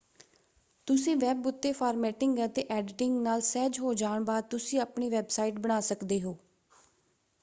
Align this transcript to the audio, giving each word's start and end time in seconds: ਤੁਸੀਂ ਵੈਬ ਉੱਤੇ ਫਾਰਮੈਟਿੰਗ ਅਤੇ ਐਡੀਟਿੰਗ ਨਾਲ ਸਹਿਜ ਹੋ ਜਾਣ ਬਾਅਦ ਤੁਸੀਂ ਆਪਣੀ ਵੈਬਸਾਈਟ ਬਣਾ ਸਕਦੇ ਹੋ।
ਤੁਸੀਂ 0.87 1.15
ਵੈਬ 1.15 1.45
ਉੱਤੇ 1.47 1.71
ਫਾਰਮੈਟਿੰਗ 1.71 2.39
ਅਤੇ 2.45 2.65
ਐਡੀਟਿੰਗ 2.69 3.21
ਨਾਲ 3.21 3.41
ਸਹਿਜ 3.41 3.79
ਹੋ 3.79 3.93
ਜਾਣ 3.93 4.23
ਬਾਅਦ 4.23 4.43
ਤੁਸੀਂ 4.49 4.79
ਆਪਣੀ 4.79 5.09
ਵੈਬਸਾਈਟ 5.09 5.59
ਬਣਾ 5.59 5.79
ਸਕਦੇ 5.81 6.21
ਹੋ। 6.21 6.37